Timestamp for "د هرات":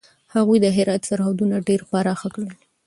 0.61-1.01